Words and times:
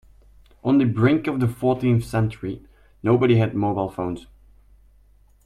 On 0.63 0.79
the 0.79 0.85
brink 0.85 1.27
of 1.27 1.39
the 1.39 1.47
fourteenth 1.47 2.05
century, 2.05 2.65
nobody 3.03 3.35
had 3.37 3.53
mobile 3.53 3.91
phones. 3.91 4.25